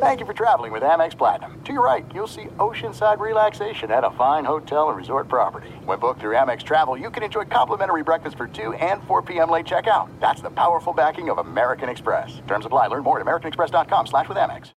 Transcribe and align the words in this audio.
Thank 0.00 0.20
you 0.20 0.26
for 0.26 0.32
traveling 0.32 0.70
with 0.70 0.84
Amex 0.84 1.18
Platinum. 1.18 1.60
To 1.64 1.72
your 1.72 1.84
right, 1.84 2.06
you'll 2.14 2.28
see 2.28 2.44
oceanside 2.58 3.18
relaxation 3.18 3.90
at 3.90 4.04
a 4.04 4.12
fine 4.12 4.44
hotel 4.44 4.90
and 4.90 4.96
resort 4.96 5.26
property. 5.26 5.70
When 5.84 5.98
booked 5.98 6.20
through 6.20 6.36
Amex 6.36 6.62
Travel, 6.62 6.96
you 6.96 7.10
can 7.10 7.24
enjoy 7.24 7.46
complimentary 7.46 8.04
breakfast 8.04 8.36
for 8.36 8.46
2 8.46 8.74
and 8.74 9.02
4 9.08 9.22
p.m. 9.22 9.50
late 9.50 9.66
checkout. 9.66 10.08
That's 10.20 10.40
the 10.40 10.50
powerful 10.50 10.92
backing 10.92 11.30
of 11.30 11.38
American 11.38 11.88
Express. 11.88 12.40
Terms 12.46 12.64
apply. 12.64 12.86
Learn 12.86 13.02
more 13.02 13.18
at 13.18 13.26
americanexpress.com 13.26 14.06
slash 14.06 14.28
with 14.28 14.38
Amex. 14.38 14.70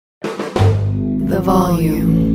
The 1.29 1.41
volume. 1.41 2.29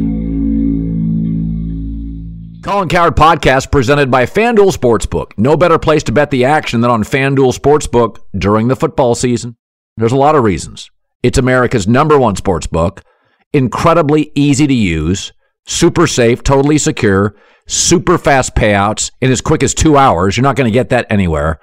Colin 2.65 2.89
Cowherd 2.89 3.15
podcast 3.15 3.71
presented 3.71 4.11
by 4.11 4.25
FanDuel 4.25 4.75
Sportsbook. 4.75 5.31
No 5.37 5.55
better 5.55 5.79
place 5.79 6.03
to 6.03 6.11
bet 6.11 6.31
the 6.31 6.43
action 6.43 6.81
than 6.81 6.91
on 6.91 7.03
FanDuel 7.03 7.57
Sportsbook 7.57 8.17
during 8.37 8.67
the 8.67 8.75
football 8.75 9.15
season. 9.15 9.55
There's 9.95 10.11
a 10.11 10.17
lot 10.17 10.35
of 10.35 10.43
reasons. 10.43 10.89
It's 11.23 11.37
America's 11.37 11.87
number 11.87 12.19
one 12.19 12.35
sports 12.35 12.67
book, 12.67 13.01
incredibly 13.53 14.31
easy 14.35 14.67
to 14.67 14.73
use, 14.73 15.31
super 15.65 16.05
safe, 16.05 16.43
totally 16.43 16.77
secure, 16.77 17.35
super 17.65 18.17
fast 18.17 18.55
payouts 18.55 19.09
in 19.21 19.31
as 19.31 19.39
quick 19.39 19.63
as 19.63 19.73
two 19.73 19.97
hours. 19.97 20.35
You're 20.35 20.43
not 20.43 20.57
going 20.57 20.69
to 20.69 20.73
get 20.73 20.89
that 20.89 21.07
anywhere. 21.09 21.59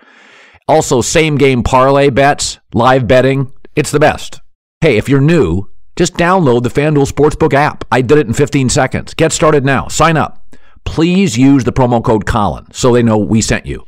Also, 0.67 1.03
same 1.03 1.37
game 1.37 1.63
parlay 1.63 2.09
bets, 2.09 2.59
live 2.73 3.07
betting. 3.07 3.53
It's 3.77 3.91
the 3.91 4.01
best. 4.01 4.41
Hey, 4.81 4.97
if 4.97 5.09
you're 5.09 5.21
new, 5.21 5.69
just 5.95 6.15
download 6.15 6.63
the 6.63 6.71
FanDuel 6.71 7.11
Sportsbook 7.11 7.53
app. 7.53 7.85
I 7.93 8.01
did 8.01 8.17
it 8.17 8.27
in 8.27 8.33
15 8.33 8.71
seconds. 8.71 9.13
Get 9.13 9.33
started 9.33 9.65
now. 9.65 9.89
Sign 9.89 10.17
up. 10.17 10.57
Please 10.87 11.37
use 11.37 11.65
the 11.65 11.73
promo 11.73 12.03
code 12.03 12.25
Colin 12.25 12.67
so 12.73 12.93
they 12.93 13.03
know 13.03 13.19
we 13.19 13.43
sent 13.43 13.67
you. 13.67 13.85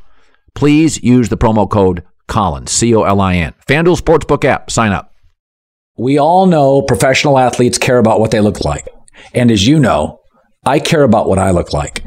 Please 0.55 1.03
use 1.03 1.31
the 1.31 1.39
promo 1.39 1.69
code 1.69 2.05
Colin, 2.29 2.67
C 2.67 2.95
O 2.95 3.05
L 3.05 3.21
I 3.21 3.37
N. 3.37 3.55
FanDuel 3.67 3.99
Sportsbook 3.99 4.45
app. 4.45 4.71
Sign 4.71 4.93
up. 4.93 5.12
We 5.97 6.19
all 6.19 6.47
know 6.47 6.83
professional 6.83 7.39
athletes 7.39 7.79
care 7.79 7.99
about 7.99 8.19
what 8.19 8.31
they 8.31 8.41
look 8.41 8.65
like. 8.65 8.89
And 9.35 9.51
as 9.51 9.67
you 9.67 9.79
know, 9.79 10.21
I 10.65 10.79
care 10.79 11.03
about 11.03 11.29
what 11.29 11.39
I 11.39 11.51
look 11.51 11.73
like. 11.73 12.03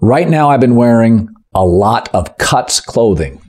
Right 0.00 0.28
now, 0.28 0.48
I've 0.50 0.60
been 0.60 0.76
wearing 0.76 1.28
a 1.54 1.64
lot 1.64 2.08
of 2.14 2.38
cuts 2.38 2.80
clothing. 2.80 3.42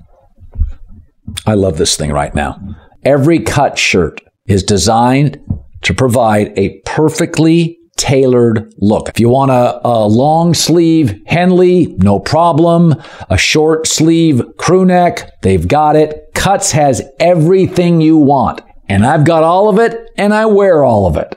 I 1.46 1.54
love 1.54 1.78
this 1.78 1.96
thing 1.96 2.12
right 2.12 2.34
now. 2.34 2.60
Every 3.06 3.40
cut 3.40 3.78
shirt 3.78 4.22
is 4.48 4.64
designed 4.64 5.40
to 5.84 5.94
provide 5.94 6.58
a 6.58 6.82
perfectly 6.86 7.78
tailored 7.96 8.74
look. 8.80 9.10
If 9.10 9.20
you 9.20 9.30
want 9.30 9.52
a, 9.52 9.80
a, 9.88 10.08
long 10.08 10.54
sleeve 10.54 11.22
Henley, 11.28 11.96
no 12.00 12.20
problem. 12.20 12.96
A 13.30 13.38
short 13.38 13.88
sleeve 13.88 14.42
crew 14.58 14.86
neck, 14.86 15.42
they've 15.42 15.68
got 15.68 15.96
it. 15.96 16.34
Cuts 16.34 16.72
has 16.72 17.02
everything 17.20 18.02
you 18.02 18.18
want 18.18 18.62
and 18.90 19.06
I've 19.06 19.24
got 19.24 19.44
all 19.44 19.70
of 19.70 19.80
it 19.80 20.10
and 20.18 20.34
I 20.34 20.48
wear 20.48 20.84
all 20.84 21.06
of 21.06 21.16
it. 21.16 21.36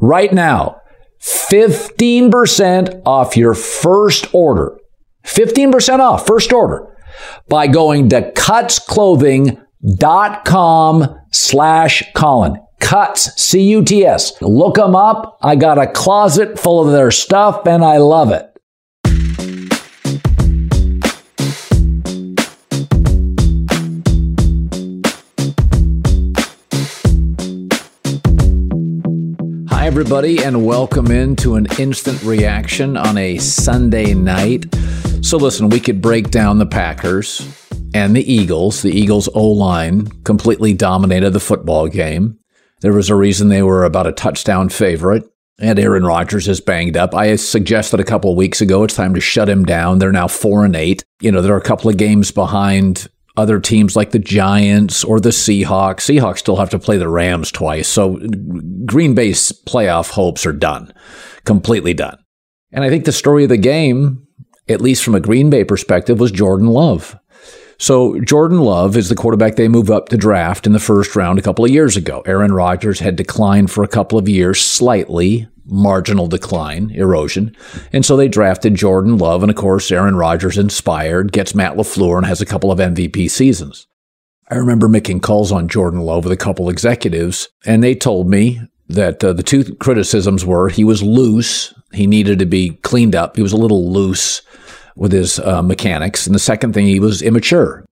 Right 0.00 0.32
now, 0.32 0.80
15% 1.20 3.02
off 3.04 3.36
your 3.36 3.54
first 3.54 4.32
order. 4.32 4.78
15% 5.24 5.98
off 5.98 6.24
first 6.26 6.52
order 6.52 6.96
by 7.48 7.66
going 7.66 8.10
to 8.10 8.30
cutsclothing.com 8.32 11.20
slash 11.32 12.04
Colin. 12.14 12.60
Cuts, 12.80 13.42
C-U-T-S. 13.42 14.42
Look 14.42 14.74
them 14.74 14.94
up. 14.94 15.38
I 15.42 15.56
got 15.56 15.78
a 15.78 15.86
closet 15.86 16.58
full 16.58 16.84
of 16.84 16.92
their 16.92 17.10
stuff 17.10 17.66
and 17.66 17.82
I 17.82 17.96
love 17.96 18.30
it. 18.30 18.53
Everybody, 29.94 30.42
and 30.42 30.66
welcome 30.66 31.12
into 31.12 31.54
an 31.54 31.68
instant 31.78 32.20
reaction 32.24 32.96
on 32.96 33.16
a 33.16 33.38
Sunday 33.38 34.12
night. 34.12 34.66
So, 35.22 35.36
listen, 35.36 35.68
we 35.68 35.78
could 35.78 36.02
break 36.02 36.32
down 36.32 36.58
the 36.58 36.66
Packers 36.66 37.48
and 37.94 38.16
the 38.16 38.32
Eagles. 38.32 38.82
The 38.82 38.90
Eagles' 38.90 39.28
O 39.34 39.46
line 39.46 40.08
completely 40.24 40.72
dominated 40.72 41.30
the 41.30 41.38
football 41.38 41.86
game. 41.86 42.40
There 42.80 42.92
was 42.92 43.08
a 43.08 43.14
reason 43.14 43.46
they 43.46 43.62
were 43.62 43.84
about 43.84 44.08
a 44.08 44.12
touchdown 44.12 44.68
favorite. 44.68 45.30
And 45.60 45.78
Aaron 45.78 46.04
Rodgers 46.04 46.48
is 46.48 46.60
banged 46.60 46.96
up. 46.96 47.14
I 47.14 47.36
suggested 47.36 48.00
a 48.00 48.04
couple 48.04 48.34
weeks 48.34 48.60
ago 48.60 48.82
it's 48.82 48.96
time 48.96 49.14
to 49.14 49.20
shut 49.20 49.48
him 49.48 49.64
down. 49.64 50.00
They're 50.00 50.10
now 50.10 50.26
four 50.26 50.64
and 50.64 50.74
eight. 50.74 51.04
You 51.20 51.30
know, 51.30 51.40
they're 51.40 51.56
a 51.56 51.62
couple 51.62 51.88
of 51.88 51.96
games 51.96 52.32
behind 52.32 53.06
other 53.36 53.58
teams 53.58 53.96
like 53.96 54.12
the 54.12 54.18
Giants 54.18 55.02
or 55.02 55.18
the 55.18 55.30
Seahawks. 55.30 56.00
Seahawks 56.00 56.38
still 56.38 56.56
have 56.56 56.70
to 56.70 56.78
play 56.78 56.96
the 56.96 57.08
Rams 57.08 57.50
twice. 57.50 57.88
So 57.88 58.20
Green 58.86 59.14
Bay's 59.14 59.52
playoff 59.66 60.10
hopes 60.10 60.46
are 60.46 60.52
done, 60.52 60.92
completely 61.44 61.94
done. 61.94 62.18
And 62.72 62.84
I 62.84 62.90
think 62.90 63.04
the 63.04 63.12
story 63.12 63.44
of 63.44 63.48
the 63.48 63.56
game, 63.56 64.26
at 64.68 64.80
least 64.80 65.02
from 65.02 65.14
a 65.14 65.20
Green 65.20 65.50
Bay 65.50 65.64
perspective, 65.64 66.20
was 66.20 66.30
Jordan 66.30 66.68
Love. 66.68 67.16
So 67.78 68.20
Jordan 68.20 68.60
Love 68.60 68.96
is 68.96 69.08
the 69.08 69.16
quarterback 69.16 69.56
they 69.56 69.68
moved 69.68 69.90
up 69.90 70.08
to 70.08 70.16
draft 70.16 70.66
in 70.66 70.72
the 70.72 70.78
first 70.78 71.16
round 71.16 71.38
a 71.38 71.42
couple 71.42 71.64
of 71.64 71.70
years 71.72 71.96
ago. 71.96 72.22
Aaron 72.24 72.52
Rodgers 72.52 73.00
had 73.00 73.16
declined 73.16 73.70
for 73.70 73.82
a 73.82 73.88
couple 73.88 74.16
of 74.16 74.28
years 74.28 74.60
slightly 74.60 75.48
marginal 75.66 76.26
decline, 76.26 76.90
erosion. 76.90 77.54
And 77.92 78.04
so 78.04 78.16
they 78.16 78.28
drafted 78.28 78.74
Jordan 78.74 79.18
Love. 79.18 79.42
And 79.42 79.50
of 79.50 79.56
course, 79.56 79.90
Aaron 79.90 80.16
Rodgers 80.16 80.58
inspired, 80.58 81.32
gets 81.32 81.54
Matt 81.54 81.76
LaFleur, 81.76 82.18
and 82.18 82.26
has 82.26 82.40
a 82.40 82.46
couple 82.46 82.70
of 82.70 82.78
MVP 82.78 83.30
seasons. 83.30 83.86
I 84.50 84.56
remember 84.56 84.88
making 84.88 85.20
calls 85.20 85.50
on 85.50 85.68
Jordan 85.68 86.00
Love 86.00 86.24
with 86.24 86.32
a 86.32 86.36
couple 86.36 86.68
executives, 86.68 87.48
and 87.64 87.82
they 87.82 87.94
told 87.94 88.28
me 88.28 88.60
that 88.88 89.24
uh, 89.24 89.32
the 89.32 89.42
two 89.42 89.74
criticisms 89.76 90.44
were 90.44 90.68
he 90.68 90.84
was 90.84 91.02
loose, 91.02 91.72
he 91.92 92.06
needed 92.06 92.38
to 92.38 92.46
be 92.46 92.70
cleaned 92.82 93.14
up, 93.14 93.36
he 93.36 93.42
was 93.42 93.52
a 93.52 93.58
little 93.58 93.90
loose 93.90 94.42
with 94.96 95.12
his 95.12 95.38
uh, 95.40 95.62
mechanics. 95.62 96.26
And 96.26 96.34
the 96.34 96.40
second 96.40 96.74
thing, 96.74 96.86
he 96.86 97.00
was 97.00 97.22
immature. 97.22 97.84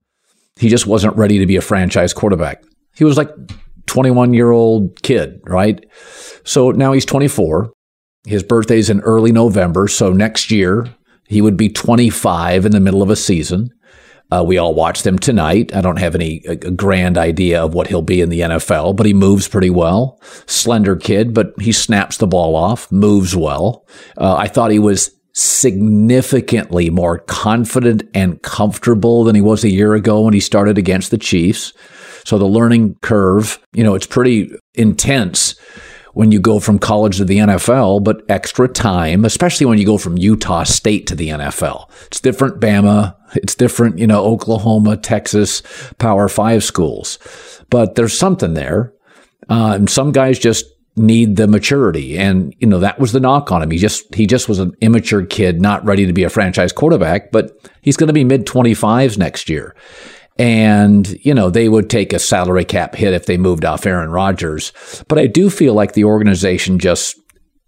He 0.56 0.68
just 0.68 0.86
wasn't 0.86 1.16
ready 1.16 1.38
to 1.38 1.46
be 1.46 1.56
a 1.56 1.62
franchise 1.62 2.12
quarterback. 2.12 2.62
He 2.94 3.04
was 3.04 3.16
like 3.16 3.30
21 3.86 4.34
year 4.34 4.50
old 4.50 5.02
kid, 5.02 5.40
right? 5.44 5.84
So 6.44 6.70
now 6.70 6.92
he's 6.92 7.04
24. 7.04 7.72
His 8.24 8.42
birthday's 8.42 8.90
in 8.90 9.00
early 9.00 9.32
November. 9.32 9.88
So 9.88 10.12
next 10.12 10.50
year, 10.50 10.94
he 11.26 11.40
would 11.40 11.56
be 11.56 11.68
25 11.68 12.66
in 12.66 12.72
the 12.72 12.80
middle 12.80 13.02
of 13.02 13.10
a 13.10 13.16
season. 13.16 13.70
Uh, 14.30 14.42
we 14.42 14.56
all 14.56 14.74
watched 14.74 15.06
him 15.06 15.18
tonight. 15.18 15.74
I 15.74 15.82
don't 15.82 15.98
have 15.98 16.14
any 16.14 16.42
a 16.46 16.56
grand 16.56 17.18
idea 17.18 17.62
of 17.62 17.74
what 17.74 17.88
he'll 17.88 18.00
be 18.00 18.22
in 18.22 18.30
the 18.30 18.40
NFL, 18.40 18.96
but 18.96 19.04
he 19.04 19.12
moves 19.12 19.46
pretty 19.46 19.68
well. 19.68 20.18
Slender 20.46 20.96
kid, 20.96 21.34
but 21.34 21.52
he 21.60 21.70
snaps 21.70 22.16
the 22.16 22.26
ball 22.26 22.56
off, 22.56 22.90
moves 22.90 23.36
well. 23.36 23.86
Uh, 24.16 24.36
I 24.36 24.48
thought 24.48 24.70
he 24.70 24.78
was 24.78 25.10
significantly 25.34 26.88
more 26.88 27.18
confident 27.18 28.04
and 28.14 28.40
comfortable 28.42 29.24
than 29.24 29.34
he 29.34 29.42
was 29.42 29.64
a 29.64 29.70
year 29.70 29.94
ago 29.94 30.22
when 30.22 30.34
he 30.34 30.40
started 30.40 30.78
against 30.78 31.10
the 31.10 31.18
Chiefs. 31.18 31.74
So 32.24 32.38
the 32.38 32.46
learning 32.46 32.96
curve, 33.02 33.58
you 33.74 33.84
know, 33.84 33.94
it's 33.94 34.06
pretty 34.06 34.50
intense 34.74 35.56
when 36.12 36.30
you 36.30 36.40
go 36.40 36.60
from 36.60 36.78
college 36.78 37.16
to 37.16 37.24
the 37.24 37.38
NFL, 37.38 38.04
but 38.04 38.22
extra 38.28 38.68
time, 38.68 39.24
especially 39.24 39.66
when 39.66 39.78
you 39.78 39.86
go 39.86 39.98
from 39.98 40.18
Utah 40.18 40.64
State 40.64 41.06
to 41.06 41.14
the 41.14 41.28
NFL. 41.28 41.88
It's 42.06 42.20
different 42.20 42.60
Bama, 42.60 43.16
it's 43.34 43.54
different, 43.54 43.98
you 43.98 44.06
know, 44.06 44.24
Oklahoma, 44.24 44.96
Texas, 44.96 45.62
Power 45.98 46.28
Five 46.28 46.62
schools. 46.64 47.18
But 47.70 47.94
there's 47.94 48.16
something 48.16 48.54
there. 48.54 48.92
Uh, 49.48 49.72
and 49.74 49.90
some 49.90 50.12
guys 50.12 50.38
just 50.38 50.66
need 50.96 51.36
the 51.36 51.46
maturity. 51.46 52.18
And, 52.18 52.54
you 52.58 52.66
know, 52.66 52.78
that 52.80 52.98
was 52.98 53.12
the 53.12 53.20
knock 53.20 53.50
on 53.50 53.62
him. 53.62 53.70
He 53.70 53.78
just, 53.78 54.14
he 54.14 54.26
just 54.26 54.48
was 54.48 54.58
an 54.58 54.74
immature 54.80 55.24
kid, 55.24 55.60
not 55.60 55.84
ready 55.84 56.06
to 56.06 56.12
be 56.12 56.24
a 56.24 56.28
franchise 56.28 56.72
quarterback, 56.72 57.32
but 57.32 57.70
he's 57.80 57.96
going 57.96 58.08
to 58.08 58.12
be 58.12 58.24
mid 58.24 58.46
25s 58.46 59.16
next 59.16 59.48
year. 59.48 59.74
And, 60.38 61.08
you 61.24 61.34
know, 61.34 61.50
they 61.50 61.68
would 61.68 61.90
take 61.90 62.12
a 62.12 62.18
salary 62.18 62.64
cap 62.64 62.94
hit 62.94 63.12
if 63.12 63.26
they 63.26 63.36
moved 63.36 63.64
off 63.64 63.86
Aaron 63.86 64.10
Rodgers. 64.10 64.72
But 65.08 65.18
I 65.18 65.26
do 65.26 65.50
feel 65.50 65.74
like 65.74 65.92
the 65.92 66.04
organization 66.04 66.78
just, 66.78 67.16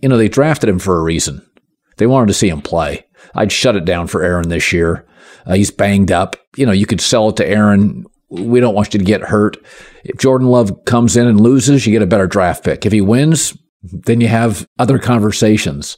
you 0.01 0.09
know, 0.09 0.17
they 0.17 0.29
drafted 0.29 0.69
him 0.69 0.79
for 0.79 0.99
a 0.99 1.03
reason. 1.03 1.47
They 1.99 2.07
wanted 2.07 2.29
to 2.29 2.35
see 2.35 2.49
him 2.49 2.63
play. 2.63 3.07
I'd 3.35 3.53
shut 3.53 3.77
it 3.77 3.85
down 3.85 4.07
for 4.07 4.23
Aaron 4.23 4.49
this 4.49 4.73
year. 4.73 5.07
Uh, 5.47 5.55
he's 5.55 5.71
banged 5.71 6.11
up. 6.11 6.37
You 6.57 6.67
know, 6.67 6.73
you 6.73 6.87
could 6.87 7.01
sell 7.01 7.29
it 7.29 7.37
to 7.37 7.47
Aaron. 7.47 8.07
We 8.31 8.61
don't 8.61 8.75
want 8.75 8.95
you 8.95 8.99
to 8.99 9.05
get 9.05 9.21
hurt. 9.23 9.57
If 10.05 10.19
Jordan 10.19 10.49
Love 10.49 10.85
comes 10.87 11.17
in 11.17 11.27
and 11.27 11.41
loses, 11.41 11.87
you 11.87 11.93
get 11.93 12.03
a 12.03 12.07
better 12.07 12.27
draft 12.27 12.65
pick. 12.65 12.87
If 12.87 12.93
he 12.93 13.01
wins, 13.01 13.57
then 13.83 14.21
you 14.21 14.29
have 14.29 14.67
other 14.79 14.99
conversations. 14.99 15.97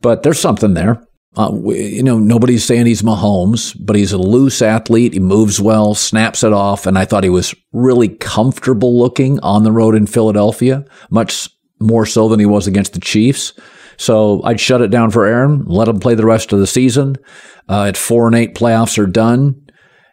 But 0.00 0.22
there's 0.22 0.40
something 0.40 0.74
there. 0.74 1.02
Uh, 1.36 1.52
you 1.66 2.02
know, 2.02 2.18
nobody's 2.18 2.64
saying 2.64 2.86
he's 2.86 3.02
Mahomes, 3.02 3.76
but 3.78 3.94
he's 3.94 4.12
a 4.12 4.18
loose 4.18 4.62
athlete. 4.62 5.12
He 5.12 5.20
moves 5.20 5.60
well, 5.60 5.94
snaps 5.94 6.42
it 6.42 6.52
off, 6.52 6.86
and 6.86 6.96
I 6.96 7.04
thought 7.04 7.24
he 7.24 7.30
was 7.30 7.54
really 7.72 8.08
comfortable 8.08 8.98
looking 8.98 9.38
on 9.40 9.62
the 9.62 9.72
road 9.72 9.94
in 9.94 10.06
Philadelphia, 10.06 10.84
much 11.10 11.50
more 11.78 12.06
so 12.06 12.28
than 12.28 12.40
he 12.40 12.46
was 12.46 12.66
against 12.66 12.94
the 12.94 13.00
Chiefs. 13.00 13.52
So 13.98 14.42
I'd 14.44 14.60
shut 14.60 14.80
it 14.80 14.90
down 14.90 15.10
for 15.10 15.26
Aaron, 15.26 15.64
let 15.66 15.88
him 15.88 16.00
play 16.00 16.14
the 16.14 16.26
rest 16.26 16.52
of 16.52 16.58
the 16.58 16.66
season. 16.66 17.16
Uh, 17.68 17.84
at 17.84 17.96
four 17.96 18.26
and 18.26 18.36
eight, 18.36 18.54
playoffs 18.54 18.98
are 18.98 19.06
done, 19.06 19.60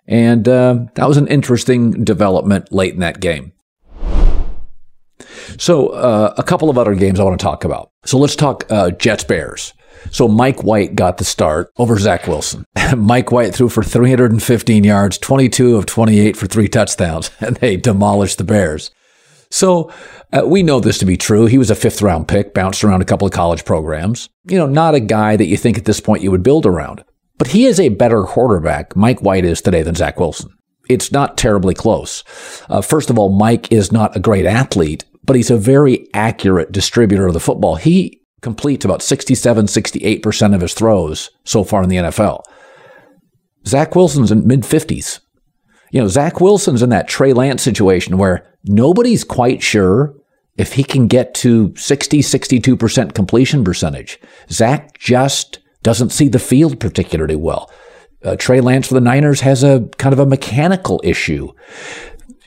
and 0.08 0.48
uh, 0.48 0.86
that 0.96 1.08
was 1.08 1.18
an 1.18 1.28
interesting 1.28 2.04
development 2.04 2.74
late 2.74 2.94
in 2.94 3.00
that 3.00 3.22
game. 3.22 3.54
So, 5.58 5.90
uh, 5.90 6.34
a 6.38 6.44
couple 6.44 6.70
of 6.70 6.78
other 6.78 6.96
games 6.96 7.20
I 7.20 7.24
want 7.24 7.40
to 7.40 7.44
talk 7.44 7.64
about. 7.64 7.92
So, 8.06 8.18
let's 8.18 8.36
talk 8.36 8.66
uh, 8.70 8.92
Jets 8.92 9.24
Bears. 9.24 9.74
So, 10.12 10.28
Mike 10.28 10.64
White 10.64 10.96
got 10.96 11.18
the 11.18 11.24
start 11.24 11.72
over 11.78 11.98
Zach 11.98 12.28
Wilson. 12.28 12.66
Mike 12.98 13.32
White 13.32 13.54
threw 13.54 13.70
for 13.70 13.84
315 13.84 14.84
yards, 14.84 15.18
22 15.18 15.76
of 15.76 15.86
28 15.86 16.38
for 16.38 16.48
three 16.48 16.68
touchdowns, 16.68 17.32
and 17.40 17.56
they 17.58 17.78
demolished 17.78 18.38
the 18.38 18.44
Bears. 18.44 18.92
So, 19.50 19.92
uh, 20.32 20.44
we 20.46 20.64
know 20.64 20.80
this 20.80 20.98
to 20.98 21.06
be 21.06 21.16
true. 21.16 21.46
He 21.46 21.60
was 21.60 21.70
a 21.70 21.76
fifth 21.76 22.02
round 22.02 22.28
pick, 22.28 22.54
bounced 22.54 22.84
around 22.84 23.02
a 23.02 23.06
couple 23.06 23.28
of 23.28 23.34
college 23.34 23.66
programs. 23.66 24.30
You 24.46 24.58
know, 24.58 24.68
not 24.68 24.96
a 24.96 25.00
guy 25.00 25.36
that 25.36 25.46
you 25.46 25.58
think 25.58 25.78
at 25.78 25.86
this 25.86 26.00
point 26.00 26.24
you 26.24 26.32
would 26.32 26.44
build 26.44 26.66
around. 26.66 27.04
But 27.38 27.50
he 27.50 27.66
is 27.66 27.80
a 27.80 27.90
better 27.90 28.24
quarterback, 28.24 28.96
Mike 28.96 29.22
White 29.22 29.46
is 29.46 29.62
today, 29.62 29.84
than 29.84 29.96
Zach 29.96 30.20
Wilson. 30.20 30.52
It's 30.90 31.12
not 31.12 31.38
terribly 31.38 31.74
close. 31.74 32.24
Uh, 32.70 32.82
first 32.82 33.10
of 33.10 33.18
all, 33.18 33.30
Mike 33.30 33.72
is 33.72 33.92
not 33.92 34.16
a 34.16 34.20
great 34.20 34.46
athlete, 34.46 35.06
but 35.24 35.36
he's 35.36 35.52
a 35.52 35.58
very 35.58 36.08
accurate 36.14 36.72
distributor 36.72 37.28
of 37.28 37.34
the 37.34 37.40
football. 37.40 37.76
He 37.76 38.22
completes 38.44 38.86
about 38.86 39.02
67, 39.02 39.66
68% 39.66 40.54
of 40.54 40.62
his 40.62 40.74
throws 40.74 41.32
so 41.44 41.64
far 41.64 41.82
in 41.82 41.90
the 41.90 41.96
NFL. 41.96 42.44
Zach 43.66 43.96
Wilson's 43.96 44.32
in 44.32 44.46
mid 44.46 44.62
50s. 44.62 45.22
You 45.92 46.02
know, 46.02 46.08
Zach 46.08 46.42
Wilson's 46.42 46.84
in 46.84 46.90
that 46.90 47.08
Trey 47.08 47.34
Lance 47.34 47.64
situation 47.64 48.18
where 48.18 48.46
nobody's 48.64 49.24
quite 49.24 49.64
sure 49.64 50.16
if 50.58 50.74
he 50.74 50.84
can 50.84 51.08
get 51.08 51.34
to 51.36 51.74
60, 51.76 52.20
62% 52.20 53.14
completion 53.14 53.64
percentage. 53.64 54.20
Zach 54.50 54.98
just 55.00 55.60
doesn't 55.82 56.12
see 56.12 56.28
the 56.28 56.40
field 56.40 56.80
particularly 56.80 57.36
well. 57.36 57.72
Uh, 58.24 58.36
Trey 58.38 58.62
Lance 58.62 58.88
for 58.88 58.94
the 58.94 59.02
Niners 59.02 59.42
has 59.42 59.64
a 59.64 59.88
kind 59.98 60.14
of 60.14 60.20
a 60.20 60.26
mechanical 60.26 61.02
issue. 61.04 61.52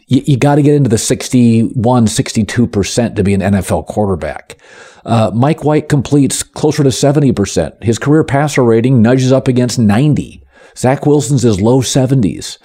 You, 0.06 0.23
you 0.25 0.37
got 0.37 0.56
to 0.56 0.62
get 0.62 0.75
into 0.75 0.91
the 0.91 0.99
61, 0.99 2.06
62% 2.06 3.17
to 3.17 3.25
be 3.25 3.35
an 3.35 3.41
NFL 3.41 3.87
quarterback. 3.87 4.56
Uh, 5.05 5.31
Mike 5.35 5.64
White 5.64 5.88
completes 5.88 6.43
closer 6.43 6.82
to 6.82 6.88
70%. 6.88 7.82
His 7.82 7.99
career 7.99 8.25
passer 8.25 8.62
rating 8.64 9.03
nudges 9.03 9.32
up 9.32 9.49
against 9.49 9.79
90. 9.79 10.43
Zach 10.76 11.06
Wilson's 11.06 11.44
is 11.44 11.61
low 11.61 11.81
70s. 11.81 12.58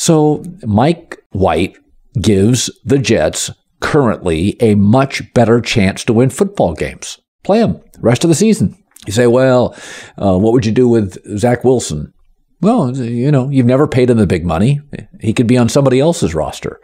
So 0.00 0.42
Mike 0.64 1.22
White 1.30 1.76
gives 2.20 2.70
the 2.84 2.98
Jets 2.98 3.50
currently 3.80 4.56
a 4.60 4.74
much 4.74 5.32
better 5.34 5.60
chance 5.60 6.04
to 6.04 6.12
win 6.12 6.30
football 6.30 6.74
games. 6.74 7.18
Play 7.42 7.60
them 7.60 7.80
rest 8.00 8.24
of 8.24 8.28
the 8.28 8.34
season. 8.34 8.76
You 9.06 9.12
say, 9.12 9.26
well, 9.26 9.74
uh, 10.18 10.38
what 10.38 10.52
would 10.52 10.66
you 10.66 10.72
do 10.72 10.86
with 10.86 11.18
Zach 11.38 11.64
Wilson? 11.64 12.12
Well, 12.60 12.94
you 12.96 13.30
know, 13.30 13.48
you've 13.48 13.66
never 13.66 13.88
paid 13.88 14.10
him 14.10 14.18
the 14.18 14.26
big 14.26 14.44
money. 14.44 14.80
He 15.20 15.32
could 15.32 15.46
be 15.46 15.56
on 15.56 15.68
somebody 15.68 15.98
else's 15.98 16.34
roster. 16.34 16.80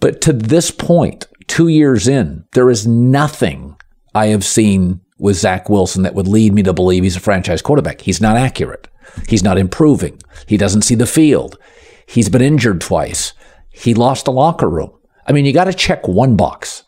But 0.00 0.20
to 0.22 0.32
this 0.32 0.70
point, 0.70 1.28
two 1.46 1.68
years 1.68 2.08
in, 2.08 2.44
there 2.52 2.70
is 2.70 2.86
nothing 2.86 3.76
I 4.14 4.26
have 4.26 4.44
seen 4.44 5.00
with 5.18 5.36
Zach 5.36 5.68
Wilson 5.68 6.02
that 6.02 6.14
would 6.14 6.26
lead 6.26 6.52
me 6.52 6.62
to 6.64 6.72
believe 6.72 7.04
he's 7.04 7.16
a 7.16 7.20
franchise 7.20 7.62
quarterback. 7.62 8.00
He's 8.00 8.20
not 8.20 8.36
accurate. 8.36 8.88
He's 9.28 9.44
not 9.44 9.58
improving. 9.58 10.20
He 10.46 10.56
doesn't 10.56 10.82
see 10.82 10.96
the 10.96 11.06
field. 11.06 11.58
He's 12.06 12.28
been 12.28 12.42
injured 12.42 12.80
twice. 12.80 13.32
He 13.70 13.94
lost 13.94 14.26
a 14.26 14.32
locker 14.32 14.68
room. 14.68 14.92
I 15.26 15.32
mean, 15.32 15.44
you 15.44 15.52
got 15.52 15.64
to 15.64 15.72
check 15.72 16.08
one 16.08 16.36
box. 16.36 16.82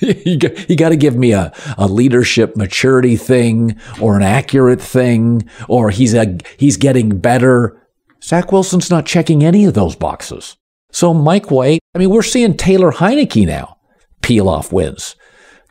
you 0.26 0.36
got, 0.36 0.70
you 0.70 0.76
got 0.76 0.90
to 0.90 0.96
give 0.96 1.16
me 1.16 1.32
a, 1.32 1.52
a 1.76 1.86
leadership 1.86 2.56
maturity 2.56 3.16
thing 3.16 3.78
or 4.00 4.16
an 4.16 4.22
accurate 4.22 4.80
thing 4.80 5.48
or 5.68 5.90
he's 5.90 6.14
a, 6.14 6.38
he's 6.56 6.76
getting 6.76 7.18
better. 7.18 7.80
Zach 8.22 8.52
Wilson's 8.52 8.90
not 8.90 9.06
checking 9.06 9.44
any 9.44 9.64
of 9.64 9.74
those 9.74 9.96
boxes. 9.96 10.56
So 10.92 11.14
Mike 11.14 11.50
White, 11.50 11.80
I 11.94 11.98
mean, 11.98 12.10
we're 12.10 12.22
seeing 12.22 12.56
Taylor 12.56 12.92
Heinicke 12.92 13.46
now 13.46 13.78
peel 14.22 14.48
off 14.48 14.72
wins. 14.72 15.16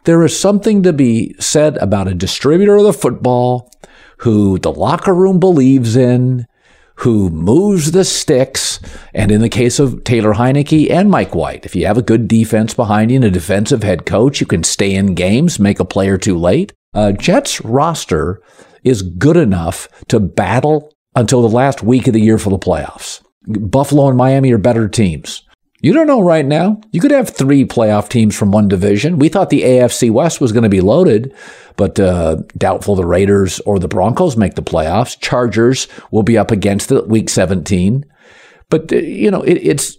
There 0.05 0.23
is 0.23 0.39
something 0.39 0.83
to 0.83 0.93
be 0.93 1.35
said 1.39 1.77
about 1.77 2.07
a 2.07 2.13
distributor 2.13 2.77
of 2.77 2.83
the 2.83 2.93
football 2.93 3.71
who 4.19 4.57
the 4.59 4.71
locker 4.71 5.13
room 5.13 5.39
believes 5.39 5.95
in, 5.95 6.45
who 6.99 7.29
moves 7.29 7.91
the 7.91 8.03
sticks. 8.03 8.79
And 9.13 9.31
in 9.31 9.41
the 9.41 9.49
case 9.49 9.79
of 9.79 10.03
Taylor 10.03 10.33
Heinicke 10.33 10.91
and 10.91 11.09
Mike 11.09 11.33
White, 11.33 11.65
if 11.65 11.75
you 11.75 11.85
have 11.85 11.97
a 11.97 12.03
good 12.03 12.27
defense 12.27 12.73
behind 12.73 13.11
you 13.11 13.15
and 13.17 13.25
a 13.25 13.31
defensive 13.31 13.83
head 13.83 14.05
coach, 14.05 14.41
you 14.41 14.47
can 14.47 14.63
stay 14.63 14.93
in 14.93 15.15
games, 15.15 15.59
make 15.59 15.79
a 15.79 15.85
play 15.85 16.09
or 16.09 16.17
two 16.17 16.37
late. 16.37 16.73
Uh, 16.93 17.11
Jets 17.11 17.61
roster 17.61 18.41
is 18.83 19.01
good 19.01 19.37
enough 19.37 19.87
to 20.07 20.19
battle 20.19 20.93
until 21.15 21.41
the 21.41 21.49
last 21.49 21.83
week 21.83 22.07
of 22.07 22.13
the 22.13 22.21
year 22.21 22.37
for 22.37 22.49
the 22.49 22.59
playoffs. 22.59 23.23
Buffalo 23.45 24.07
and 24.07 24.17
Miami 24.17 24.51
are 24.51 24.57
better 24.57 24.87
teams. 24.87 25.43
You 25.81 25.93
don't 25.93 26.07
know 26.07 26.21
right 26.21 26.45
now. 26.45 26.81
You 26.91 26.99
could 26.99 27.11
have 27.11 27.29
three 27.29 27.63
playoff 27.63 28.09
teams 28.09 28.35
from 28.35 28.51
one 28.51 28.67
division. 28.67 29.17
We 29.17 29.29
thought 29.29 29.49
the 29.49 29.63
AFC 29.63 30.11
West 30.11 30.41
was 30.41 30.51
going 30.51 30.63
to 30.63 30.69
be 30.69 30.81
loaded, 30.81 31.33
but 31.77 31.97
uh, 31.99 32.37
doubtful 32.57 32.95
the 32.95 33.05
Raiders 33.05 33.61
or 33.61 33.79
the 33.79 33.87
Broncos 33.87 34.35
make 34.35 34.55
the 34.55 34.61
playoffs. 34.61 35.19
Chargers 35.19 35.87
will 36.11 36.23
be 36.23 36.37
up 36.37 36.51
against 36.51 36.91
it 36.91 37.07
week 37.07 37.29
17. 37.29 38.05
But, 38.69 38.91
uh, 38.91 38.97
you 38.97 39.31
know, 39.31 39.41
it, 39.41 39.55
it's, 39.55 39.97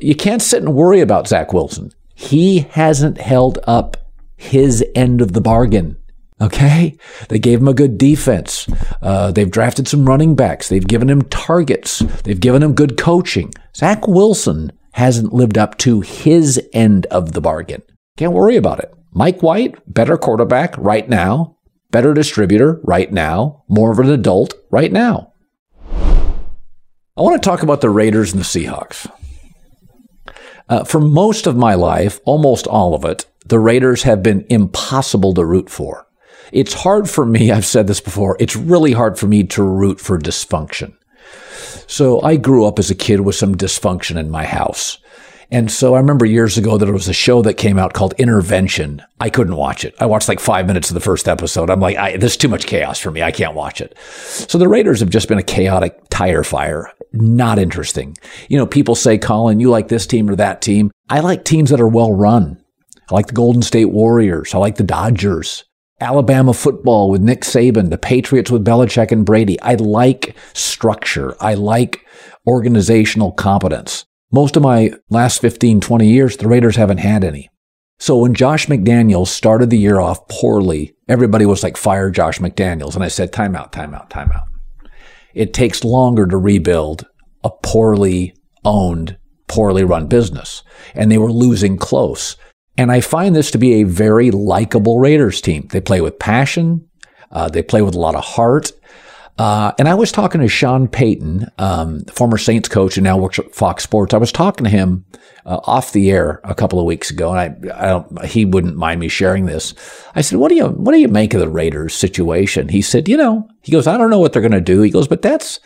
you 0.00 0.16
can't 0.16 0.42
sit 0.42 0.62
and 0.62 0.74
worry 0.74 1.00
about 1.00 1.28
Zach 1.28 1.52
Wilson. 1.52 1.92
He 2.14 2.60
hasn't 2.70 3.18
held 3.18 3.60
up 3.64 3.96
his 4.36 4.84
end 4.96 5.20
of 5.20 5.34
the 5.34 5.40
bargain. 5.40 5.96
Okay. 6.40 6.98
They 7.28 7.38
gave 7.38 7.60
him 7.60 7.68
a 7.68 7.74
good 7.74 7.96
defense. 7.96 8.66
Uh, 9.00 9.30
they've 9.32 9.50
drafted 9.50 9.88
some 9.88 10.06
running 10.06 10.34
backs. 10.34 10.68
They've 10.68 10.86
given 10.86 11.08
him 11.08 11.22
targets. 11.22 12.00
They've 12.24 12.40
given 12.40 12.62
him 12.62 12.74
good 12.74 12.98
coaching. 12.98 13.52
Zach 13.74 14.06
Wilson 14.06 14.72
hasn't 14.96 15.34
lived 15.34 15.58
up 15.58 15.76
to 15.76 16.00
his 16.00 16.58
end 16.72 17.04
of 17.06 17.32
the 17.32 17.40
bargain. 17.40 17.82
Can't 18.16 18.32
worry 18.32 18.56
about 18.56 18.80
it. 18.80 18.94
Mike 19.12 19.42
White, 19.42 19.76
better 19.86 20.16
quarterback 20.16 20.74
right 20.78 21.06
now, 21.06 21.58
better 21.90 22.14
distributor 22.14 22.80
right 22.82 23.12
now, 23.12 23.62
more 23.68 23.92
of 23.92 23.98
an 23.98 24.10
adult 24.10 24.54
right 24.70 24.90
now. 24.90 25.34
I 25.92 27.22
want 27.22 27.42
to 27.42 27.46
talk 27.46 27.62
about 27.62 27.82
the 27.82 27.90
Raiders 27.90 28.32
and 28.32 28.40
the 28.40 28.46
Seahawks. 28.46 29.10
Uh, 30.68 30.84
for 30.84 31.00
most 31.00 31.46
of 31.46 31.56
my 31.56 31.74
life, 31.74 32.18
almost 32.24 32.66
all 32.66 32.94
of 32.94 33.04
it, 33.04 33.26
the 33.44 33.58
Raiders 33.58 34.02
have 34.04 34.22
been 34.22 34.46
impossible 34.48 35.34
to 35.34 35.44
root 35.44 35.68
for. 35.68 36.06
It's 36.52 36.72
hard 36.72 37.08
for 37.10 37.26
me, 37.26 37.50
I've 37.52 37.66
said 37.66 37.86
this 37.86 38.00
before, 38.00 38.38
it's 38.40 38.56
really 38.56 38.92
hard 38.92 39.18
for 39.18 39.26
me 39.26 39.44
to 39.44 39.62
root 39.62 40.00
for 40.00 40.18
dysfunction. 40.18 40.94
So 41.86 42.20
I 42.22 42.36
grew 42.36 42.64
up 42.64 42.78
as 42.78 42.90
a 42.90 42.94
kid 42.94 43.20
with 43.20 43.34
some 43.34 43.54
dysfunction 43.54 44.16
in 44.16 44.30
my 44.30 44.44
house. 44.44 44.98
And 45.50 45.70
so 45.70 45.94
I 45.94 46.00
remember 46.00 46.26
years 46.26 46.58
ago 46.58 46.76
that 46.76 46.84
there 46.84 46.92
was 46.92 47.08
a 47.08 47.12
show 47.12 47.40
that 47.42 47.54
came 47.54 47.78
out 47.78 47.92
called 47.92 48.14
Intervention. 48.18 49.00
I 49.20 49.30
couldn't 49.30 49.54
watch 49.56 49.84
it. 49.84 49.94
I 50.00 50.06
watched 50.06 50.28
like 50.28 50.40
five 50.40 50.66
minutes 50.66 50.90
of 50.90 50.94
the 50.94 51.00
first 51.00 51.28
episode. 51.28 51.70
I'm 51.70 51.78
like, 51.78 51.96
I, 51.96 52.16
this 52.16 52.32
is 52.32 52.36
too 52.36 52.48
much 52.48 52.66
chaos 52.66 52.98
for 52.98 53.12
me. 53.12 53.22
I 53.22 53.30
can't 53.30 53.54
watch 53.54 53.80
it. 53.80 53.96
So 54.08 54.58
the 54.58 54.68
Raiders 54.68 54.98
have 55.00 55.10
just 55.10 55.28
been 55.28 55.38
a 55.38 55.44
chaotic 55.44 56.00
tire 56.10 56.42
fire. 56.42 56.92
Not 57.12 57.60
interesting. 57.60 58.16
You 58.48 58.58
know, 58.58 58.66
people 58.66 58.96
say, 58.96 59.18
Colin, 59.18 59.60
you 59.60 59.70
like 59.70 59.86
this 59.86 60.06
team 60.06 60.28
or 60.28 60.36
that 60.36 60.62
team. 60.62 60.90
I 61.08 61.20
like 61.20 61.44
teams 61.44 61.70
that 61.70 61.80
are 61.80 61.88
well 61.88 62.12
run. 62.12 62.60
I 63.08 63.14
like 63.14 63.28
the 63.28 63.34
Golden 63.34 63.62
State 63.62 63.92
Warriors. 63.92 64.52
I 64.52 64.58
like 64.58 64.76
the 64.76 64.82
Dodgers. 64.82 65.64
Alabama 66.00 66.52
football 66.52 67.10
with 67.10 67.22
Nick 67.22 67.40
Saban, 67.40 67.88
the 67.88 67.96
Patriots 67.96 68.50
with 68.50 68.64
Belichick 68.64 69.12
and 69.12 69.24
Brady. 69.24 69.58
I 69.60 69.74
like 69.74 70.36
structure. 70.52 71.34
I 71.40 71.54
like 71.54 72.04
organizational 72.46 73.32
competence. 73.32 74.04
Most 74.30 74.56
of 74.56 74.62
my 74.62 74.92
last 75.08 75.40
15, 75.40 75.80
20 75.80 76.06
years, 76.06 76.36
the 76.36 76.48
Raiders 76.48 76.76
haven't 76.76 76.98
had 76.98 77.24
any. 77.24 77.48
So 77.98 78.18
when 78.18 78.34
Josh 78.34 78.66
McDaniels 78.66 79.28
started 79.28 79.70
the 79.70 79.78
year 79.78 79.98
off 79.98 80.28
poorly, 80.28 80.94
everybody 81.08 81.46
was 81.46 81.62
like, 81.62 81.78
fire 81.78 82.10
Josh 82.10 82.40
McDaniels. 82.40 82.94
And 82.94 83.02
I 83.02 83.08
said, 83.08 83.32
timeout, 83.32 83.72
timeout, 83.72 84.10
timeout. 84.10 84.44
It 85.32 85.54
takes 85.54 85.82
longer 85.82 86.26
to 86.26 86.36
rebuild 86.36 87.06
a 87.42 87.50
poorly 87.62 88.34
owned, 88.64 89.16
poorly 89.48 89.84
run 89.84 90.08
business. 90.08 90.62
And 90.94 91.10
they 91.10 91.18
were 91.18 91.32
losing 91.32 91.78
close. 91.78 92.36
And 92.78 92.92
I 92.92 93.00
find 93.00 93.34
this 93.34 93.50
to 93.52 93.58
be 93.58 93.74
a 93.74 93.84
very 93.84 94.30
likable 94.30 94.98
Raiders 94.98 95.40
team. 95.40 95.68
They 95.70 95.80
play 95.80 96.00
with 96.00 96.18
passion. 96.18 96.88
Uh, 97.30 97.48
they 97.48 97.62
play 97.62 97.82
with 97.82 97.94
a 97.94 97.98
lot 97.98 98.14
of 98.14 98.24
heart. 98.24 98.72
Uh, 99.38 99.72
and 99.78 99.86
I 99.86 99.94
was 99.94 100.12
talking 100.12 100.40
to 100.40 100.48
Sean 100.48 100.88
Payton, 100.88 101.50
um, 101.58 102.04
former 102.04 102.38
Saints 102.38 102.68
coach 102.68 102.96
and 102.96 103.04
now 103.04 103.18
works 103.18 103.38
at 103.38 103.54
Fox 103.54 103.82
Sports. 103.82 104.14
I 104.14 104.18
was 104.18 104.32
talking 104.32 104.64
to 104.64 104.70
him 104.70 105.04
uh, 105.44 105.60
off 105.64 105.92
the 105.92 106.10
air 106.10 106.40
a 106.44 106.54
couple 106.54 106.80
of 106.80 106.86
weeks 106.86 107.10
ago, 107.10 107.34
and 107.34 107.70
I, 107.70 108.04
I 108.18 108.26
he 108.26 108.46
wouldn't 108.46 108.76
mind 108.76 108.98
me 108.98 109.08
sharing 109.08 109.44
this. 109.44 109.74
I 110.14 110.22
said, 110.22 110.38
"What 110.38 110.48
do 110.48 110.54
you 110.54 110.68
what 110.68 110.92
do 110.92 110.98
you 110.98 111.08
make 111.08 111.34
of 111.34 111.40
the 111.40 111.50
Raiders 111.50 111.94
situation?" 111.94 112.68
He 112.68 112.80
said, 112.80 113.08
"You 113.08 113.18
know," 113.18 113.46
he 113.62 113.72
goes, 113.72 113.86
"I 113.86 113.98
don't 113.98 114.10
know 114.10 114.18
what 114.18 114.32
they're 114.32 114.40
going 114.40 114.52
to 114.52 114.60
do." 114.60 114.80
He 114.80 114.90
goes, 114.90 115.06
"But 115.06 115.20
that's 115.20 115.60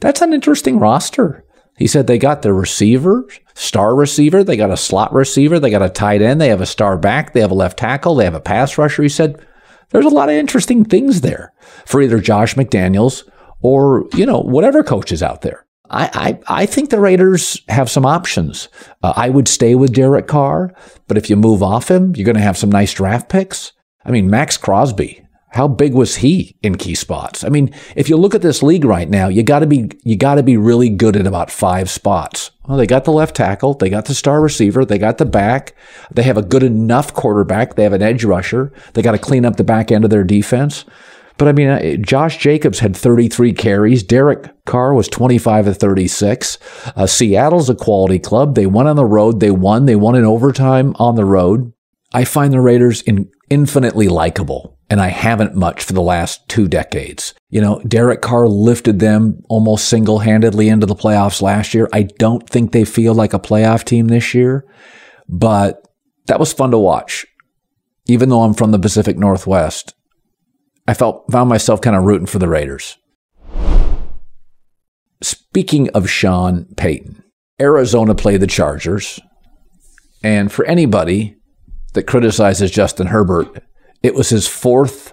that's 0.00 0.20
an 0.20 0.32
interesting 0.32 0.80
roster." 0.80 1.44
He 1.76 1.86
said 1.86 2.06
they 2.06 2.18
got 2.18 2.42
the 2.42 2.52
receiver, 2.52 3.26
star 3.54 3.94
receiver, 3.94 4.42
they 4.42 4.56
got 4.56 4.70
a 4.70 4.76
slot 4.76 5.12
receiver, 5.12 5.60
they 5.60 5.70
got 5.70 5.82
a 5.82 5.90
tight 5.90 6.22
end, 6.22 6.40
they 6.40 6.48
have 6.48 6.60
a 6.62 6.66
star 6.66 6.96
back, 6.96 7.32
they 7.32 7.40
have 7.40 7.50
a 7.50 7.54
left 7.54 7.78
tackle, 7.78 8.14
they 8.14 8.24
have 8.24 8.34
a 8.34 8.40
pass 8.40 8.78
rusher. 8.78 9.02
He 9.02 9.08
said 9.08 9.44
there's 9.90 10.06
a 10.06 10.10
lot 10.10 10.28
of 10.28 10.34
interesting 10.34 10.84
things 10.84 11.20
there 11.20 11.52
for 11.84 12.00
either 12.00 12.18
Josh 12.18 12.54
McDaniels 12.54 13.28
or, 13.60 14.06
you 14.14 14.26
know, 14.26 14.40
whatever 14.40 14.82
coach 14.82 15.12
is 15.12 15.22
out 15.22 15.42
there. 15.42 15.66
I, 15.90 16.38
I, 16.48 16.62
I 16.62 16.66
think 16.66 16.90
the 16.90 17.00
Raiders 17.00 17.60
have 17.68 17.90
some 17.90 18.04
options. 18.04 18.68
Uh, 19.02 19.12
I 19.14 19.30
would 19.30 19.46
stay 19.46 19.74
with 19.74 19.92
Derek 19.92 20.26
Carr, 20.26 20.74
but 21.06 21.16
if 21.16 21.30
you 21.30 21.36
move 21.36 21.62
off 21.62 21.90
him, 21.90 22.14
you're 22.16 22.24
going 22.24 22.36
to 22.36 22.42
have 22.42 22.58
some 22.58 22.70
nice 22.70 22.92
draft 22.92 23.28
picks. 23.28 23.72
I 24.04 24.10
mean, 24.10 24.30
Maxx 24.30 24.56
Crosby, 24.56 25.25
how 25.50 25.68
big 25.68 25.94
was 25.94 26.16
he 26.16 26.56
in 26.62 26.76
key 26.76 26.94
spots? 26.94 27.44
I 27.44 27.48
mean, 27.48 27.72
if 27.94 28.08
you 28.08 28.16
look 28.16 28.34
at 28.34 28.42
this 28.42 28.62
league 28.62 28.84
right 28.84 29.08
now, 29.08 29.28
you 29.28 29.42
got 29.42 29.60
to 29.60 29.66
be 29.66 29.90
you 30.02 30.16
got 30.16 30.34
to 30.34 30.42
be 30.42 30.56
really 30.56 30.88
good 30.88 31.16
at 31.16 31.26
about 31.26 31.50
five 31.50 31.88
spots. 31.88 32.50
Well, 32.66 32.76
they 32.76 32.86
got 32.86 33.04
the 33.04 33.12
left 33.12 33.36
tackle, 33.36 33.74
they 33.74 33.88
got 33.88 34.06
the 34.06 34.14
star 34.14 34.40
receiver, 34.40 34.84
they 34.84 34.98
got 34.98 35.18
the 35.18 35.24
back, 35.24 35.74
they 36.10 36.24
have 36.24 36.36
a 36.36 36.42
good 36.42 36.62
enough 36.62 37.14
quarterback, 37.14 37.76
they 37.76 37.84
have 37.84 37.92
an 37.92 38.02
edge 38.02 38.24
rusher, 38.24 38.72
they 38.94 39.02
got 39.02 39.12
to 39.12 39.18
clean 39.18 39.44
up 39.44 39.56
the 39.56 39.64
back 39.64 39.92
end 39.92 40.04
of 40.04 40.10
their 40.10 40.24
defense. 40.24 40.84
But 41.38 41.48
I 41.48 41.52
mean, 41.52 41.68
uh, 41.68 41.96
Josh 41.96 42.38
Jacobs 42.38 42.78
had 42.78 42.96
33 42.96 43.52
carries. 43.52 44.02
Derek 44.02 44.64
Carr 44.64 44.94
was 44.94 45.08
25 45.08 45.68
of 45.68 45.76
36. 45.76 46.58
Uh, 46.96 47.06
Seattle's 47.06 47.68
a 47.68 47.74
quality 47.74 48.18
club. 48.18 48.54
They 48.54 48.66
went 48.66 48.88
on 48.88 48.96
the 48.96 49.04
road. 49.04 49.40
They 49.40 49.50
won. 49.50 49.86
They 49.86 49.96
won 49.96 50.14
in 50.14 50.24
overtime 50.24 50.94
on 50.98 51.14
the 51.14 51.24
road. 51.24 51.72
I 52.14 52.24
find 52.24 52.52
the 52.52 52.60
Raiders 52.60 53.02
in, 53.02 53.30
infinitely 53.50 54.08
likable, 54.08 54.75
and 54.88 55.00
I 55.00 55.08
haven't 55.08 55.56
much 55.56 55.82
for 55.82 55.92
the 55.92 56.02
last 56.02 56.48
two 56.48 56.68
decades. 56.68 57.34
You 57.50 57.60
know, 57.60 57.80
Derek 57.86 58.20
Carr 58.22 58.48
lifted 58.48 58.98
them 58.98 59.42
almost 59.48 59.88
single 59.88 60.20
handedly 60.20 60.68
into 60.68 60.86
the 60.86 60.94
playoffs 60.94 61.42
last 61.42 61.74
year. 61.74 61.88
I 61.92 62.02
don't 62.02 62.48
think 62.48 62.72
they 62.72 62.84
feel 62.84 63.14
like 63.14 63.34
a 63.34 63.38
playoff 63.38 63.84
team 63.84 64.08
this 64.08 64.34
year, 64.34 64.64
but 65.28 65.86
that 66.26 66.40
was 66.40 66.52
fun 66.52 66.70
to 66.70 66.78
watch. 66.78 67.26
Even 68.06 68.28
though 68.28 68.42
I'm 68.42 68.54
from 68.54 68.70
the 68.70 68.78
Pacific 68.78 69.18
Northwest, 69.18 69.94
I 70.86 70.94
felt 70.94 71.30
found 71.32 71.48
myself 71.48 71.80
kind 71.80 71.96
of 71.96 72.04
rooting 72.04 72.26
for 72.26 72.38
the 72.38 72.48
Raiders. 72.48 72.96
Speaking 75.20 75.88
of 75.90 76.08
Sean 76.08 76.66
Payton, 76.76 77.24
Arizona 77.60 78.14
played 78.14 78.40
the 78.40 78.46
Chargers. 78.46 79.18
And 80.22 80.52
for 80.52 80.64
anybody 80.66 81.36
that 81.94 82.06
criticizes 82.06 82.70
Justin 82.70 83.08
Herbert, 83.08 83.62
it 84.02 84.14
was 84.14 84.30
his 84.30 84.46
fourth 84.46 85.12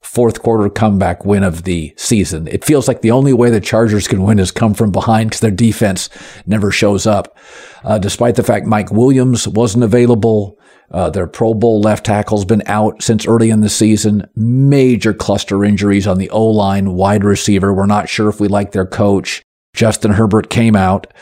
fourth 0.00 0.42
quarter 0.42 0.70
comeback 0.70 1.24
win 1.24 1.44
of 1.44 1.64
the 1.64 1.92
season. 1.96 2.48
It 2.48 2.64
feels 2.64 2.88
like 2.88 3.02
the 3.02 3.10
only 3.10 3.32
way 3.32 3.50
the 3.50 3.60
Chargers 3.60 4.08
can 4.08 4.22
win 4.22 4.38
is 4.38 4.50
come 4.50 4.72
from 4.72 4.90
behind 4.90 5.30
because 5.30 5.40
their 5.40 5.50
defense 5.50 6.08
never 6.46 6.70
shows 6.70 7.06
up. 7.06 7.36
Uh, 7.84 7.98
despite 7.98 8.36
the 8.36 8.42
fact 8.42 8.66
Mike 8.66 8.90
Williams 8.90 9.46
wasn't 9.46 9.84
available, 9.84 10.58
uh, 10.90 11.10
their 11.10 11.26
Pro 11.26 11.52
Bowl 11.52 11.80
left 11.80 12.06
tackle's 12.06 12.46
been 12.46 12.62
out 12.66 13.02
since 13.02 13.26
early 13.26 13.50
in 13.50 13.60
the 13.60 13.68
season. 13.68 14.26
Major 14.34 15.12
cluster 15.12 15.64
injuries 15.64 16.06
on 16.06 16.16
the 16.18 16.30
O 16.30 16.46
line, 16.46 16.94
wide 16.94 17.24
receiver. 17.24 17.74
We're 17.74 17.86
not 17.86 18.08
sure 18.08 18.28
if 18.28 18.40
we 18.40 18.48
like 18.48 18.72
their 18.72 18.86
coach. 18.86 19.42
Justin 19.74 20.12
Herbert 20.12 20.50
came 20.50 20.76
out. 20.76 21.12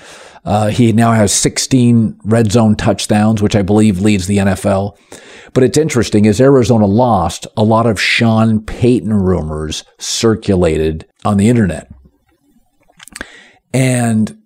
Uh, 0.44 0.68
he 0.68 0.92
now 0.92 1.12
has 1.12 1.32
16 1.32 2.20
red 2.24 2.52
zone 2.52 2.76
touchdowns, 2.76 3.42
which 3.42 3.56
I 3.56 3.62
believe 3.62 4.00
leads 4.00 4.26
the 4.26 4.38
NFL. 4.38 4.96
But 5.52 5.64
it's 5.64 5.78
interesting 5.78 6.26
as 6.26 6.40
Arizona 6.40 6.86
lost, 6.86 7.46
a 7.56 7.64
lot 7.64 7.86
of 7.86 8.00
Sean 8.00 8.60
Payton 8.64 9.12
rumors 9.12 9.84
circulated 9.98 11.06
on 11.24 11.36
the 11.36 11.48
internet. 11.48 11.90
And 13.72 14.38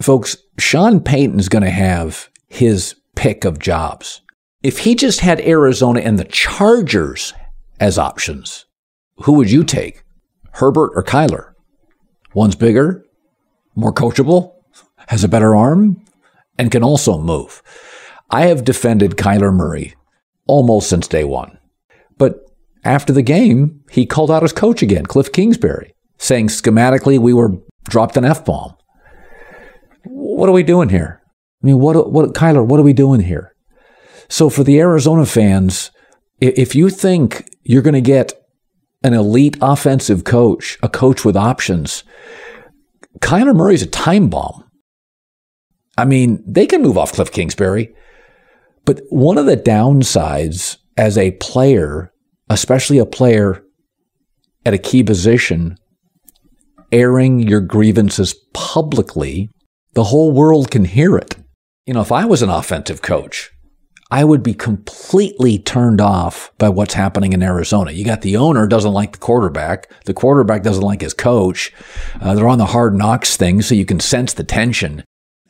folks, 0.00 0.36
Sean 0.58 1.00
Payton 1.00 1.38
is 1.38 1.48
going 1.48 1.64
to 1.64 1.70
have 1.70 2.30
his 2.48 2.96
pick 3.14 3.44
of 3.44 3.58
jobs. 3.58 4.22
If 4.62 4.78
he 4.80 4.94
just 4.94 5.20
had 5.20 5.40
Arizona 5.40 6.00
and 6.00 6.18
the 6.18 6.24
Chargers 6.24 7.34
as 7.78 7.98
options, 7.98 8.64
who 9.18 9.32
would 9.34 9.50
you 9.50 9.64
take? 9.64 10.02
Herbert 10.54 10.92
or 10.94 11.02
Kyler? 11.02 11.52
One's 12.34 12.56
bigger, 12.56 13.04
more 13.76 13.92
coachable, 13.92 14.54
has 15.08 15.22
a 15.22 15.28
better 15.28 15.54
arm, 15.54 16.02
and 16.58 16.70
can 16.70 16.82
also 16.82 17.18
move. 17.18 17.62
I 18.30 18.46
have 18.46 18.64
defended 18.64 19.12
Kyler 19.12 19.54
Murray 19.54 19.94
almost 20.46 20.88
since 20.88 21.06
day 21.06 21.24
one. 21.24 21.58
But 22.18 22.40
after 22.84 23.12
the 23.12 23.22
game, 23.22 23.84
he 23.90 24.06
called 24.06 24.30
out 24.30 24.42
his 24.42 24.52
coach 24.52 24.82
again, 24.82 25.06
Cliff 25.06 25.30
Kingsbury, 25.30 25.94
saying 26.18 26.48
schematically 26.48 27.18
we 27.18 27.32
were 27.32 27.58
dropped 27.88 28.16
an 28.16 28.24
F 28.24 28.44
bomb. 28.44 28.74
What 30.04 30.48
are 30.48 30.52
we 30.52 30.62
doing 30.62 30.88
here? 30.88 31.20
I 31.62 31.66
mean, 31.66 31.78
what, 31.78 32.12
what, 32.12 32.32
Kyler, 32.32 32.64
what 32.64 32.80
are 32.80 32.84
we 32.84 32.92
doing 32.92 33.20
here? 33.20 33.54
So 34.28 34.50
for 34.50 34.64
the 34.64 34.78
Arizona 34.78 35.26
fans, 35.26 35.90
if 36.40 36.74
you 36.74 36.90
think 36.90 37.48
you're 37.62 37.82
going 37.82 37.94
to 37.94 38.00
get 38.00 38.32
an 39.02 39.14
elite 39.14 39.56
offensive 39.60 40.24
coach, 40.24 40.78
a 40.82 40.88
coach 40.88 41.24
with 41.24 41.36
options, 41.36 42.04
Kyler 43.20 43.54
Murray's 43.54 43.82
a 43.82 43.86
time 43.86 44.28
bomb. 44.28 44.64
I 45.98 46.04
mean, 46.04 46.42
they 46.46 46.66
can 46.66 46.82
move 46.82 46.98
off 46.98 47.12
Cliff 47.12 47.32
Kingsbury, 47.32 47.94
but 48.84 49.00
one 49.08 49.38
of 49.38 49.46
the 49.46 49.56
downsides 49.56 50.76
as 50.96 51.16
a 51.16 51.32
player, 51.32 52.12
especially 52.50 52.98
a 52.98 53.06
player 53.06 53.62
at 54.64 54.74
a 54.74 54.78
key 54.78 55.02
position, 55.02 55.76
airing 56.92 57.40
your 57.40 57.60
grievances 57.60 58.34
publicly, 58.52 59.50
the 59.94 60.04
whole 60.04 60.32
world 60.32 60.70
can 60.70 60.84
hear 60.84 61.16
it. 61.16 61.36
You 61.86 61.94
know, 61.94 62.02
if 62.02 62.12
I 62.12 62.24
was 62.24 62.42
an 62.42 62.50
offensive 62.50 63.00
coach, 63.00 63.50
I 64.10 64.22
would 64.22 64.42
be 64.42 64.54
completely 64.54 65.58
turned 65.58 66.00
off 66.00 66.52
by 66.58 66.68
what's 66.68 66.94
happening 66.94 67.32
in 67.32 67.42
Arizona. 67.42 67.90
You 67.90 68.04
got 68.04 68.22
the 68.22 68.36
owner 68.36 68.68
doesn't 68.68 68.92
like 68.92 69.12
the 69.12 69.18
quarterback. 69.18 69.90
The 70.04 70.14
quarterback 70.14 70.62
doesn't 70.62 70.82
like 70.82 71.00
his 71.00 71.12
coach. 71.12 71.72
Uh, 72.20 72.34
they're 72.34 72.46
on 72.46 72.58
the 72.58 72.66
hard 72.66 72.94
knocks 72.94 73.36
thing, 73.36 73.62
so 73.62 73.74
you 73.74 73.84
can 73.84 73.98
sense 73.98 74.32
the 74.32 74.44
tension. 74.44 75.02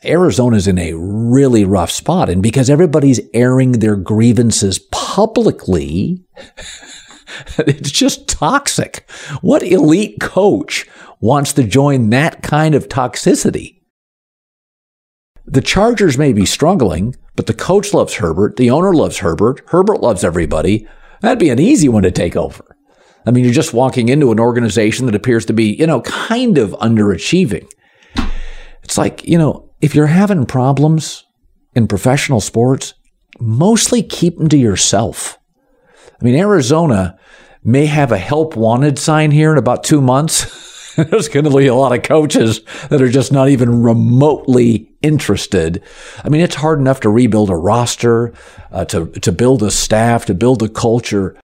Arizona's 0.04 0.66
in 0.66 0.78
a 0.78 0.94
really 0.94 1.64
rough 1.64 1.90
spot. 1.90 2.30
And 2.30 2.42
because 2.42 2.70
everybody's 2.70 3.20
airing 3.34 3.72
their 3.72 3.96
grievances 3.96 4.78
publicly, 4.78 6.24
it's 7.58 7.90
just 7.90 8.28
toxic. 8.28 9.10
What 9.42 9.62
elite 9.62 10.18
coach 10.20 10.86
wants 11.20 11.52
to 11.54 11.64
join 11.64 12.10
that 12.10 12.42
kind 12.42 12.74
of 12.74 12.88
toxicity? 12.88 13.75
The 15.46 15.60
Chargers 15.60 16.18
may 16.18 16.32
be 16.32 16.44
struggling, 16.44 17.14
but 17.36 17.46
the 17.46 17.54
coach 17.54 17.94
loves 17.94 18.14
Herbert. 18.14 18.56
The 18.56 18.70
owner 18.70 18.92
loves 18.92 19.18
Herbert. 19.18 19.62
Herbert 19.68 20.00
loves 20.00 20.24
everybody. 20.24 20.88
That'd 21.20 21.38
be 21.38 21.50
an 21.50 21.60
easy 21.60 21.88
one 21.88 22.02
to 22.02 22.10
take 22.10 22.34
over. 22.34 22.76
I 23.24 23.30
mean, 23.30 23.44
you're 23.44 23.52
just 23.52 23.72
walking 23.72 24.08
into 24.08 24.32
an 24.32 24.40
organization 24.40 25.06
that 25.06 25.14
appears 25.14 25.46
to 25.46 25.52
be, 25.52 25.74
you 25.74 25.86
know, 25.86 26.00
kind 26.00 26.58
of 26.58 26.70
underachieving. 26.72 27.68
It's 28.82 28.98
like, 28.98 29.26
you 29.26 29.38
know, 29.38 29.70
if 29.80 29.94
you're 29.94 30.06
having 30.06 30.46
problems 30.46 31.24
in 31.74 31.88
professional 31.88 32.40
sports, 32.40 32.94
mostly 33.38 34.02
keep 34.02 34.38
them 34.38 34.48
to 34.48 34.56
yourself. 34.56 35.38
I 36.20 36.24
mean, 36.24 36.36
Arizona 36.36 37.18
may 37.62 37.86
have 37.86 38.12
a 38.12 38.18
help 38.18 38.56
wanted 38.56 38.98
sign 38.98 39.30
here 39.30 39.52
in 39.52 39.58
about 39.58 39.84
two 39.84 40.00
months. 40.00 40.64
There's 41.10 41.28
going 41.28 41.44
to 41.44 41.54
be 41.54 41.66
a 41.66 41.74
lot 41.74 41.94
of 41.94 42.02
coaches 42.02 42.62
that 42.88 43.02
are 43.02 43.08
just 43.08 43.30
not 43.30 43.50
even 43.50 43.82
remotely 43.82 44.90
interested. 45.02 45.82
I 46.24 46.30
mean, 46.30 46.40
it's 46.40 46.54
hard 46.54 46.80
enough 46.80 47.00
to 47.00 47.10
rebuild 47.10 47.50
a 47.50 47.54
roster, 47.56 48.32
uh, 48.70 48.86
to 48.86 49.06
to 49.06 49.30
build 49.30 49.62
a 49.62 49.70
staff, 49.70 50.24
to 50.26 50.34
build 50.34 50.62
a 50.62 50.70
culture. 50.70 51.36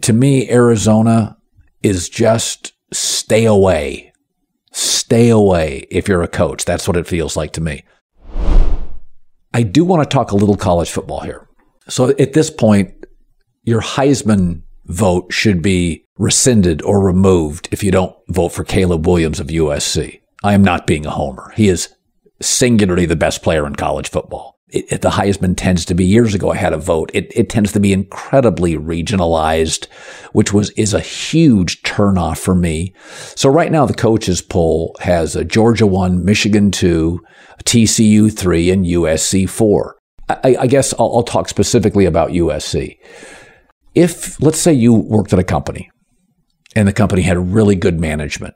To 0.00 0.12
me, 0.14 0.50
Arizona 0.50 1.36
is 1.82 2.08
just 2.08 2.72
stay 2.90 3.44
away. 3.44 4.12
Stay 4.72 5.28
away 5.28 5.86
if 5.90 6.08
you're 6.08 6.22
a 6.22 6.28
coach. 6.28 6.64
That's 6.64 6.88
what 6.88 6.96
it 6.96 7.06
feels 7.06 7.36
like 7.36 7.52
to 7.52 7.60
me. 7.60 7.84
I 9.52 9.62
do 9.62 9.84
want 9.84 10.02
to 10.02 10.12
talk 10.12 10.32
a 10.32 10.36
little 10.36 10.56
college 10.56 10.90
football 10.90 11.20
here. 11.20 11.46
So 11.88 12.08
at 12.08 12.32
this 12.32 12.50
point, 12.50 12.94
your 13.62 13.82
Heisman 13.82 14.62
vote 14.86 15.32
should 15.32 15.62
be 15.62 16.04
rescinded 16.18 16.82
or 16.82 17.00
removed 17.00 17.68
if 17.70 17.82
you 17.82 17.90
don't 17.90 18.14
vote 18.28 18.50
for 18.50 18.64
Caleb 18.64 19.06
Williams 19.06 19.40
of 19.40 19.48
USC. 19.48 20.20
I 20.42 20.54
am 20.54 20.62
not 20.62 20.86
being 20.86 21.06
a 21.06 21.10
homer. 21.10 21.52
He 21.56 21.68
is 21.68 21.94
singularly 22.40 23.06
the 23.06 23.16
best 23.16 23.42
player 23.42 23.66
in 23.66 23.74
college 23.76 24.10
football. 24.10 24.58
It, 24.68 24.92
it, 24.92 25.00
the 25.02 25.10
Heisman 25.10 25.56
tends 25.56 25.84
to 25.86 25.94
be 25.94 26.04
years 26.04 26.34
ago. 26.34 26.50
I 26.50 26.56
had 26.56 26.72
a 26.72 26.78
vote. 26.78 27.10
It, 27.14 27.32
it 27.34 27.48
tends 27.48 27.72
to 27.72 27.80
be 27.80 27.92
incredibly 27.92 28.76
regionalized, 28.76 29.86
which 30.32 30.52
was 30.52 30.70
is 30.70 30.92
a 30.92 31.00
huge 31.00 31.82
turnoff 31.82 32.38
for 32.38 32.54
me. 32.54 32.92
So 33.36 33.48
right 33.48 33.70
now 33.70 33.86
the 33.86 33.94
coaches 33.94 34.42
poll 34.42 34.96
has 35.00 35.36
a 35.36 35.44
Georgia 35.44 35.86
one, 35.86 36.24
Michigan 36.24 36.70
two, 36.70 37.20
TCU 37.64 38.36
three, 38.36 38.70
and 38.70 38.84
USC 38.84 39.48
four. 39.48 39.96
I, 40.28 40.56
I 40.60 40.66
guess 40.66 40.92
I'll, 40.94 41.16
I'll 41.16 41.22
talk 41.22 41.48
specifically 41.48 42.06
about 42.06 42.30
USC 42.30 42.98
if, 43.94 44.40
let's 44.42 44.58
say, 44.58 44.72
you 44.72 44.92
worked 44.92 45.32
at 45.32 45.38
a 45.38 45.44
company 45.44 45.90
and 46.74 46.88
the 46.88 46.92
company 46.92 47.22
had 47.22 47.54
really 47.54 47.76
good 47.76 48.00
management, 48.00 48.54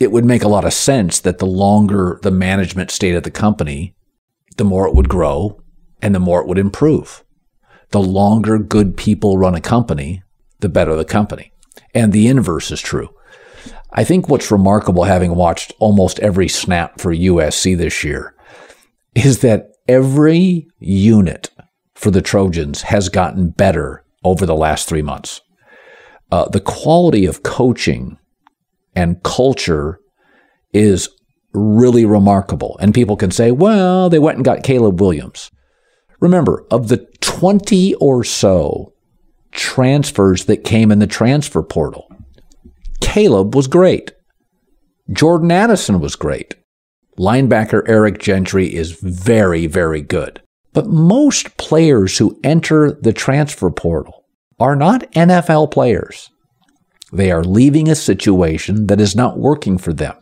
it 0.00 0.10
would 0.10 0.24
make 0.24 0.42
a 0.42 0.48
lot 0.48 0.64
of 0.64 0.72
sense 0.72 1.20
that 1.20 1.38
the 1.38 1.46
longer 1.46 2.18
the 2.22 2.30
management 2.30 2.90
stayed 2.90 3.14
at 3.14 3.24
the 3.24 3.30
company, 3.30 3.94
the 4.56 4.64
more 4.64 4.88
it 4.88 4.94
would 4.94 5.08
grow 5.08 5.60
and 6.02 6.14
the 6.14 6.20
more 6.20 6.40
it 6.40 6.48
would 6.48 6.58
improve. 6.58 7.24
The 7.90 8.02
longer 8.02 8.58
good 8.58 8.96
people 8.96 9.38
run 9.38 9.54
a 9.54 9.60
company, 9.60 10.22
the 10.60 10.68
better 10.68 10.96
the 10.96 11.04
company. 11.04 11.52
And 11.94 12.12
the 12.12 12.26
inverse 12.26 12.72
is 12.72 12.80
true. 12.80 13.10
I 13.92 14.02
think 14.02 14.28
what's 14.28 14.50
remarkable, 14.50 15.04
having 15.04 15.36
watched 15.36 15.72
almost 15.78 16.18
every 16.18 16.48
snap 16.48 17.00
for 17.00 17.14
USC 17.14 17.76
this 17.76 18.02
year, 18.02 18.34
is 19.14 19.40
that 19.40 19.68
every 19.86 20.66
unit 20.80 21.50
for 21.94 22.10
the 22.10 22.22
Trojans 22.22 22.82
has 22.82 23.08
gotten 23.08 23.50
better 23.50 24.03
over 24.24 24.46
the 24.46 24.56
last 24.56 24.88
three 24.88 25.02
months. 25.02 25.40
Uh, 26.32 26.48
the 26.48 26.60
quality 26.60 27.26
of 27.26 27.42
coaching 27.42 28.18
and 28.96 29.22
culture 29.22 30.00
is 30.72 31.08
really 31.52 32.04
remarkable. 32.04 32.76
And 32.80 32.92
people 32.92 33.16
can 33.16 33.30
say, 33.30 33.52
well, 33.52 34.10
they 34.10 34.18
went 34.18 34.36
and 34.36 34.44
got 34.44 34.64
Caleb 34.64 35.00
Williams. 35.00 35.50
Remember, 36.20 36.64
of 36.70 36.88
the 36.88 37.06
20 37.20 37.94
or 37.94 38.24
so 38.24 38.92
transfers 39.52 40.46
that 40.46 40.64
came 40.64 40.90
in 40.90 40.98
the 40.98 41.06
transfer 41.06 41.62
portal, 41.62 42.08
Caleb 43.00 43.54
was 43.54 43.68
great. 43.68 44.12
Jordan 45.12 45.50
Addison 45.50 46.00
was 46.00 46.16
great. 46.16 46.54
Linebacker 47.18 47.82
Eric 47.86 48.18
Gentry 48.18 48.74
is 48.74 48.98
very, 49.00 49.66
very 49.66 50.00
good. 50.00 50.42
But 50.74 50.88
most 50.88 51.56
players 51.56 52.18
who 52.18 52.38
enter 52.44 52.92
the 52.92 53.12
transfer 53.12 53.70
portal 53.70 54.24
are 54.60 54.76
not 54.76 55.10
NFL 55.12 55.70
players. 55.70 56.30
They 57.12 57.30
are 57.30 57.44
leaving 57.44 57.88
a 57.88 57.94
situation 57.94 58.88
that 58.88 59.00
is 59.00 59.16
not 59.16 59.38
working 59.38 59.78
for 59.78 59.92
them. 59.92 60.16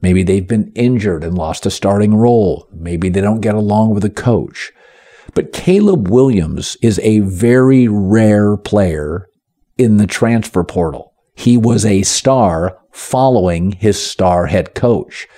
Maybe 0.00 0.22
they've 0.22 0.46
been 0.46 0.72
injured 0.74 1.22
and 1.22 1.36
lost 1.36 1.66
a 1.66 1.70
starting 1.70 2.14
role. 2.14 2.66
Maybe 2.72 3.08
they 3.08 3.20
don't 3.20 3.42
get 3.42 3.54
along 3.54 3.94
with 3.94 4.04
a 4.04 4.10
coach. 4.10 4.72
But 5.34 5.52
Caleb 5.52 6.08
Williams 6.08 6.76
is 6.82 6.98
a 7.00 7.20
very 7.20 7.86
rare 7.86 8.56
player 8.56 9.28
in 9.76 9.98
the 9.98 10.06
transfer 10.06 10.64
portal. 10.64 11.12
He 11.34 11.58
was 11.58 11.84
a 11.84 12.02
star 12.02 12.78
following 12.92 13.72
his 13.72 14.02
star 14.02 14.46
head 14.46 14.74
coach. 14.74 15.28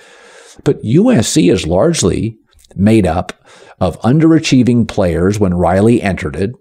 But 0.63 0.81
USC 0.81 1.51
is 1.51 1.67
largely 1.67 2.37
made 2.75 3.05
up 3.05 3.33
of 3.79 3.99
underachieving 4.01 4.87
players 4.87 5.39
when 5.39 5.53
Riley 5.53 6.01
entered 6.01 6.35
it 6.35 6.51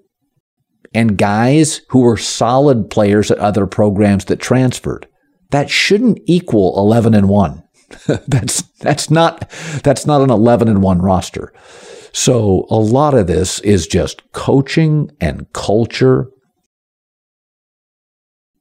and 0.95 1.19
guys 1.19 1.83
who 1.91 2.01
were 2.01 2.17
solid 2.17 2.91
players 2.91 3.31
at 3.31 3.39
other 3.39 3.67
programs 3.67 4.27
that 4.27 4.41
transferred. 4.41 5.07
That 5.51 5.71
shouldn't 5.71 6.21
equal 6.27 6.79
11 6.79 7.15
and 7.15 7.29
1. 7.29 7.63
that's 8.27 8.63
that's 8.81 9.11
not 9.11 9.49
that's 9.83 10.07
not 10.07 10.21
an 10.21 10.31
11 10.31 10.69
and 10.69 10.83
1 10.83 10.99
roster. 11.01 11.53
So 12.13 12.67
a 12.71 12.77
lot 12.77 13.15
of 13.15 13.27
this 13.27 13.61
is 13.61 13.87
just 13.87 14.31
coaching 14.33 15.11
and 15.21 15.51
culture. 15.53 16.29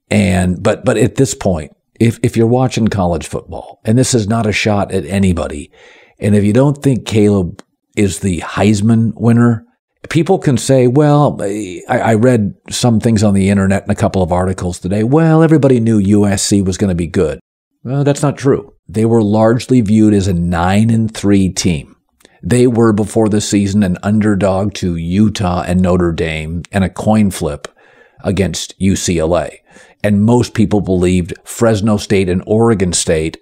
And 0.09 0.61
but 0.63 0.85
but 0.85 0.97
at 0.97 1.15
this 1.15 1.33
point, 1.33 1.71
if 1.99 2.19
if 2.23 2.37
you're 2.37 2.47
watching 2.47 2.87
college 2.87 3.27
football, 3.27 3.81
and 3.83 3.97
this 3.97 4.13
is 4.13 4.27
not 4.27 4.45
a 4.45 4.53
shot 4.53 4.93
at 4.93 5.05
anybody, 5.05 5.71
and 6.19 6.35
if 6.35 6.45
you 6.45 6.53
don't 6.53 6.81
think 6.81 7.05
Caleb 7.05 7.61
is 7.97 8.19
the 8.19 8.39
Heisman 8.39 9.13
winner, 9.15 9.65
people 10.09 10.39
can 10.39 10.57
say, 10.57 10.87
well, 10.87 11.37
I, 11.41 11.81
I, 11.89 12.13
read 12.13 12.53
some 12.69 12.99
things 12.99 13.23
on 13.23 13.33
the 13.33 13.49
internet 13.49 13.83
and 13.83 13.91
a 13.91 13.95
couple 13.95 14.21
of 14.21 14.31
articles 14.31 14.79
today. 14.79 15.03
Well, 15.03 15.43
everybody 15.43 15.79
knew 15.79 15.99
USC 15.99 16.63
was 16.63 16.77
going 16.77 16.89
to 16.89 16.95
be 16.95 17.07
good. 17.07 17.39
Well, 17.83 18.03
that's 18.03 18.21
not 18.21 18.37
true. 18.37 18.73
They 18.87 19.05
were 19.05 19.23
largely 19.23 19.81
viewed 19.81 20.13
as 20.13 20.27
a 20.27 20.33
nine 20.33 20.89
and 20.89 21.13
three 21.13 21.49
team. 21.49 21.95
They 22.43 22.67
were 22.67 22.93
before 22.93 23.29
the 23.29 23.41
season 23.41 23.83
an 23.83 23.97
underdog 24.03 24.73
to 24.75 24.95
Utah 24.95 25.63
and 25.63 25.81
Notre 25.81 26.11
Dame 26.11 26.63
and 26.71 26.83
a 26.83 26.89
coin 26.89 27.31
flip 27.31 27.67
against 28.23 28.79
UCLA. 28.79 29.57
And 30.03 30.23
most 30.23 30.53
people 30.53 30.81
believed 30.81 31.33
Fresno 31.43 31.97
State 31.97 32.29
and 32.29 32.43
Oregon 32.45 32.93
State, 32.93 33.37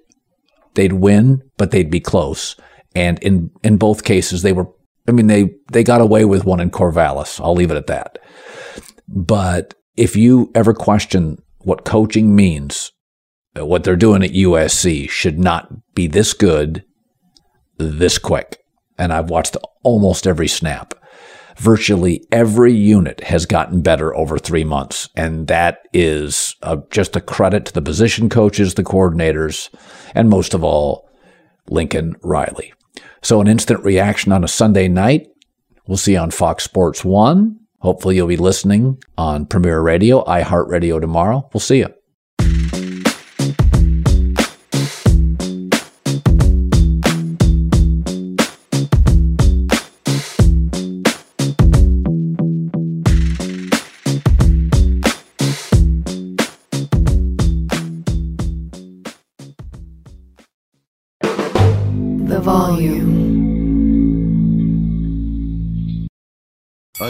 they'd 0.75 0.93
win, 0.93 1.43
but 1.57 1.71
they'd 1.71 1.91
be 1.91 1.99
close. 1.99 2.55
And 2.95 3.19
in, 3.19 3.51
in 3.63 3.77
both 3.77 4.03
cases, 4.03 4.41
they 4.41 4.53
were, 4.53 4.67
I 5.07 5.11
mean, 5.11 5.27
they, 5.27 5.51
they 5.71 5.83
got 5.83 6.01
away 6.01 6.25
with 6.25 6.45
one 6.45 6.59
in 6.59 6.71
Corvallis. 6.71 7.39
I'll 7.39 7.55
leave 7.55 7.71
it 7.71 7.77
at 7.77 7.87
that. 7.87 8.17
But 9.07 9.73
if 9.97 10.15
you 10.15 10.51
ever 10.55 10.73
question 10.73 11.37
what 11.59 11.85
coaching 11.85 12.35
means, 12.35 12.91
uh, 13.57 13.65
what 13.65 13.83
they're 13.83 13.95
doing 13.95 14.23
at 14.23 14.31
USC 14.31 15.09
should 15.09 15.39
not 15.39 15.93
be 15.93 16.07
this 16.07 16.33
good 16.33 16.83
this 17.77 18.17
quick 18.17 18.59
and 18.97 19.11
I've 19.11 19.29
watched 19.29 19.57
almost 19.83 20.27
every 20.27 20.47
snap. 20.47 20.93
Virtually 21.57 22.25
every 22.31 22.73
unit 22.73 23.21
has 23.23 23.45
gotten 23.45 23.81
better 23.81 24.15
over 24.15 24.37
three 24.37 24.63
months. 24.63 25.09
And 25.15 25.47
that 25.47 25.79
is 25.93 26.55
a, 26.61 26.79
just 26.91 27.15
a 27.15 27.21
credit 27.21 27.65
to 27.65 27.73
the 27.73 27.81
position 27.81 28.29
coaches, 28.29 28.73
the 28.73 28.83
coordinators, 28.83 29.73
and 30.13 30.29
most 30.29 30.53
of 30.53 30.63
all, 30.63 31.09
Lincoln 31.69 32.15
Riley. 32.21 32.73
So, 33.25 33.41
an 33.41 33.47
instant 33.47 33.83
reaction 33.83 34.31
on 34.31 34.43
a 34.43 34.47
Sunday 34.47 34.87
night, 34.87 35.29
we'll 35.87 35.97
see 35.97 36.15
on 36.15 36.29
Fox 36.29 36.63
Sports 36.63 37.03
1. 37.03 37.59
Hopefully, 37.79 38.17
you'll 38.17 38.27
be 38.27 38.37
listening 38.37 39.01
on 39.17 39.47
Premier 39.47 39.81
Radio, 39.81 40.23
iHeartRadio 40.25 41.01
tomorrow. 41.01 41.49
We'll 41.51 41.59
see 41.59 41.79
you. 41.79 41.91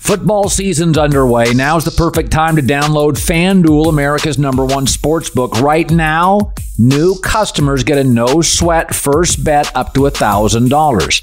Football 0.00 0.48
season's 0.48 0.98
underway. 0.98 1.52
Now's 1.52 1.84
the 1.84 1.90
perfect 1.92 2.32
time 2.32 2.56
to 2.56 2.62
download 2.62 3.12
FanDuel, 3.12 3.88
America's 3.88 4.38
number 4.38 4.64
one 4.64 4.86
sports 4.88 5.30
book. 5.30 5.60
Right 5.60 5.88
now, 5.88 6.52
new 6.78 7.16
customers 7.20 7.84
get 7.84 7.98
a 7.98 8.02
no 8.02 8.40
sweat 8.40 8.92
first 8.92 9.44
bet 9.44 9.70
up 9.76 9.94
to 9.94 10.00
$1,000. 10.00 11.22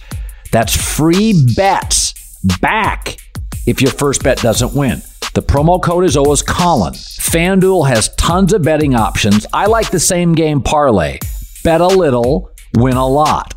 That's 0.51 0.95
free 0.95 1.43
bets 1.55 2.13
back 2.61 3.17
if 3.65 3.81
your 3.81 3.91
first 3.91 4.23
bet 4.23 4.37
doesn't 4.37 4.73
win. 4.73 5.01
The 5.33 5.41
promo 5.41 5.81
code 5.81 6.05
is 6.05 6.15
always 6.15 6.43
Colin. 6.43 6.93
FanDuel 6.93 7.89
has 7.89 8.15
tons 8.15 8.53
of 8.53 8.61
betting 8.61 8.95
options. 8.95 9.45
I 9.51 9.65
like 9.65 9.89
the 9.89 9.99
same 9.99 10.33
game 10.33 10.61
parlay. 10.61 11.17
Bet 11.63 11.81
a 11.81 11.87
little, 11.87 12.51
win 12.75 12.95
a 12.95 13.07
lot. 13.07 13.56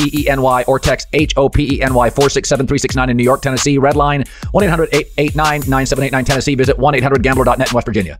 1-877-HOPENY 0.01 0.67
or 0.67 0.79
text 0.79 1.07
HOPENY 1.13 1.79
467-369 1.79 3.09
in 3.09 3.17
New 3.17 3.23
York, 3.23 3.41
Tennessee. 3.41 3.77
Red 3.77 3.95
line 3.95 4.23
1-800-889-9789 4.53 6.25
Tennessee. 6.25 6.55
Visit 6.55 6.77
1-800-GAMBLER.net 6.77 7.71
in 7.71 7.75
West 7.75 7.85
Virginia. 7.85 8.19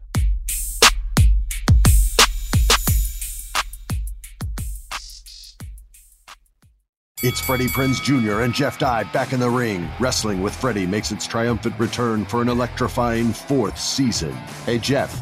It's 7.24 7.40
Freddie 7.40 7.68
Prinze 7.68 8.02
Jr. 8.02 8.42
and 8.42 8.52
Jeff 8.52 8.80
Dye 8.80 9.04
back 9.04 9.32
in 9.32 9.40
the 9.40 9.48
ring. 9.50 9.88
Wrestling 10.00 10.42
with 10.42 10.56
Freddie 10.56 10.88
makes 10.88 11.12
its 11.12 11.28
triumphant 11.28 11.80
return 11.80 12.26
for 12.26 12.42
an 12.42 12.50
electrifying 12.50 13.32
fourth 13.32 13.80
season. 13.80 14.32
Hey, 14.66 14.80
Jeff, 14.80 15.22